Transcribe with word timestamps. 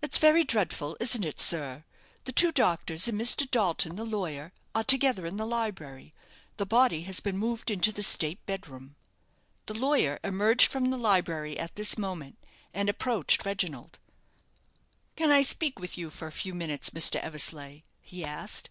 "It's 0.00 0.18
very 0.18 0.44
dreadful, 0.44 0.96
isn't 1.00 1.24
it, 1.24 1.40
sir? 1.40 1.84
The 2.26 2.30
two 2.30 2.52
doctors 2.52 3.08
and 3.08 3.20
Mr. 3.20 3.50
Dalton, 3.50 3.96
the 3.96 4.04
lawyer, 4.04 4.52
are 4.72 4.84
together 4.84 5.26
in 5.26 5.36
the 5.36 5.44
library. 5.44 6.12
The 6.58 6.64
body 6.64 7.02
has 7.02 7.18
been 7.18 7.36
moved 7.36 7.68
into 7.68 7.90
the 7.90 8.04
state 8.04 8.46
bed 8.46 8.68
room." 8.68 8.94
The 9.66 9.74
lawyer 9.74 10.20
emerged 10.22 10.70
from 10.70 10.90
the 10.90 10.96
library 10.96 11.58
at 11.58 11.74
this 11.74 11.98
moment, 11.98 12.38
and 12.72 12.88
approached 12.88 13.44
Reginald. 13.44 13.98
"Can 15.16 15.32
I 15.32 15.42
speak 15.42 15.80
with 15.80 15.98
you 15.98 16.08
for 16.10 16.28
a 16.28 16.40
few 16.40 16.54
minutes, 16.54 16.90
Mr. 16.90 17.16
Eversleigh?" 17.16 17.82
he 18.00 18.24
asked. 18.24 18.70